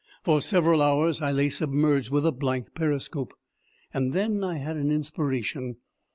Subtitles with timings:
[0.23, 3.35] For several hours I lay submerged with a blank periscope.
[3.93, 5.75] Then I had an inspiration.